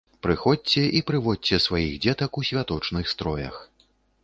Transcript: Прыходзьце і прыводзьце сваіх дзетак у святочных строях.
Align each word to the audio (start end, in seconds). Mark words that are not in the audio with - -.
Прыходзьце 0.25 0.81
і 0.99 1.01
прыводзьце 1.09 1.59
сваіх 1.67 1.93
дзетак 2.07 2.41
у 2.43 2.45
святочных 2.51 3.03
строях. 3.15 3.63